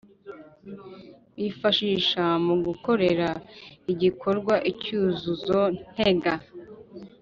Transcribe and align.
bifashisha 1.37 2.23
mu 2.45 2.55
gukorera 2.65 3.29
igikorwa 3.91 4.55
icyuzuzo 4.71 5.59
ntega, 5.93 6.33